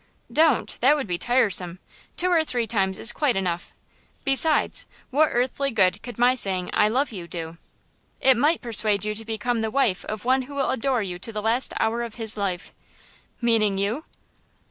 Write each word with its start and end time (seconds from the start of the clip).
"Don't; 0.33 0.77
that 0.81 0.95
would 0.95 1.05
be 1.05 1.19
tiresome; 1.19 1.77
two 2.17 2.29
or 2.31 2.43
three 2.43 2.65
times 2.65 2.97
is 2.97 3.11
quite 3.11 3.35
enough. 3.35 3.71
Besides, 4.25 4.87
what 5.11 5.29
earthly 5.31 5.69
good 5.69 6.01
could 6.01 6.17
my 6.17 6.33
saying 6.33 6.71
'I 6.73 6.87
love 6.87 7.11
you' 7.11 7.27
do?" 7.27 7.59
"It 8.19 8.35
might 8.35 8.61
persuade 8.63 9.05
you 9.05 9.13
to 9.13 9.23
become 9.23 9.61
the 9.61 9.69
wife 9.69 10.03
of 10.05 10.25
one 10.25 10.41
who 10.49 10.55
will 10.55 10.71
adore 10.71 11.03
you 11.03 11.19
to 11.19 11.31
the 11.31 11.39
last 11.43 11.71
hour 11.79 12.01
of 12.01 12.15
his 12.15 12.35
life." 12.35 12.73
"Meaning 13.41 13.77
you?" 13.77 14.05